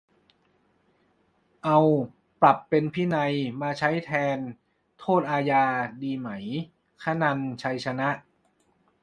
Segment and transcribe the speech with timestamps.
[1.63, 1.79] เอา
[2.41, 4.37] "ปรับเป็นพินัย" มาใช้แทน
[4.99, 5.63] "โทษอาญา"
[6.03, 6.29] ดีไหม-
[7.03, 8.09] คนันท์ ชัยชนะ